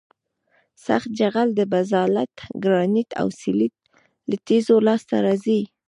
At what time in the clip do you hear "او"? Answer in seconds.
3.21-3.27